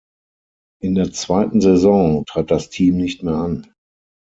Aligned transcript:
In 0.81 0.95
der 0.95 1.11
zweiten 1.13 1.61
Saison 1.61 2.25
trat 2.25 2.49
das 2.49 2.71
Team 2.71 2.97
nicht 2.97 3.21
mehr 3.21 3.35
an. 3.35 3.71